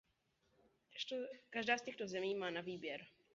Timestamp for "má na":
2.35-2.61